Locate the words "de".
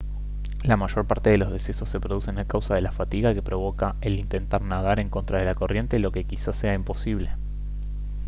1.29-1.37, 2.73-2.81, 5.37-5.45